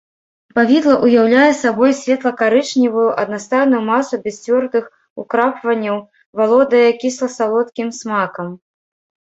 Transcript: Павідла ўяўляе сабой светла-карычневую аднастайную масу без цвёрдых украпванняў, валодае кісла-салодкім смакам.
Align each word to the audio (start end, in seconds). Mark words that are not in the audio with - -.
Павідла 0.59 0.93
ўяўляе 1.05 1.49
сабой 1.63 1.91
светла-карычневую 1.99 3.05
аднастайную 3.25 3.81
масу 3.91 4.13
без 4.25 4.35
цвёрдых 4.47 4.83
украпванняў, 5.25 5.97
валодае 6.41 6.83
кісла-салодкім 7.05 7.97
смакам. 8.01 8.47